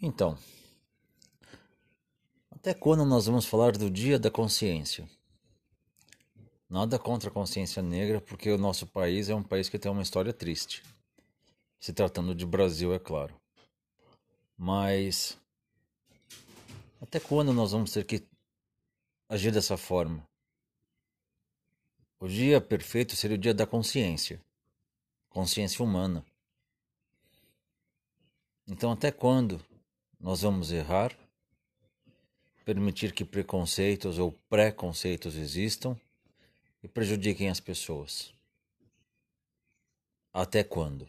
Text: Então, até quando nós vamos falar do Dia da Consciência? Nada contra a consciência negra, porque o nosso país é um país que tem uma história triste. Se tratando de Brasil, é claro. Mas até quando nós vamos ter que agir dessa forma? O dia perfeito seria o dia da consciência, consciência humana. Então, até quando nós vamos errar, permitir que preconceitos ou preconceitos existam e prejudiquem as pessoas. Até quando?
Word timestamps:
Então, 0.00 0.38
até 2.52 2.72
quando 2.72 3.04
nós 3.04 3.26
vamos 3.26 3.46
falar 3.46 3.72
do 3.72 3.90
Dia 3.90 4.16
da 4.16 4.30
Consciência? 4.30 5.10
Nada 6.70 7.00
contra 7.00 7.30
a 7.30 7.32
consciência 7.32 7.82
negra, 7.82 8.20
porque 8.20 8.48
o 8.48 8.58
nosso 8.58 8.86
país 8.86 9.28
é 9.28 9.34
um 9.34 9.42
país 9.42 9.68
que 9.68 9.78
tem 9.78 9.90
uma 9.90 10.02
história 10.02 10.32
triste. 10.32 10.84
Se 11.80 11.92
tratando 11.92 12.32
de 12.32 12.46
Brasil, 12.46 12.94
é 12.94 12.98
claro. 12.98 13.34
Mas 14.56 15.36
até 17.00 17.18
quando 17.18 17.52
nós 17.52 17.72
vamos 17.72 17.90
ter 17.90 18.04
que 18.04 18.24
agir 19.28 19.50
dessa 19.50 19.76
forma? 19.76 20.24
O 22.20 22.28
dia 22.28 22.60
perfeito 22.60 23.16
seria 23.16 23.36
o 23.36 23.40
dia 23.40 23.54
da 23.54 23.66
consciência, 23.66 24.40
consciência 25.28 25.84
humana. 25.84 26.24
Então, 28.66 28.92
até 28.92 29.10
quando 29.10 29.60
nós 30.20 30.42
vamos 30.42 30.72
errar, 30.72 31.16
permitir 32.64 33.12
que 33.12 33.24
preconceitos 33.24 34.18
ou 34.18 34.32
preconceitos 34.48 35.36
existam 35.36 35.96
e 36.82 36.88
prejudiquem 36.88 37.48
as 37.48 37.60
pessoas. 37.60 38.32
Até 40.32 40.62
quando? 40.62 41.08